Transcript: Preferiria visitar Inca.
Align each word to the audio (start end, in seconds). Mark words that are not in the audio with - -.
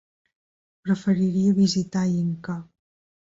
Preferiria 0.87 1.53
visitar 1.59 2.05
Inca. 2.23 2.57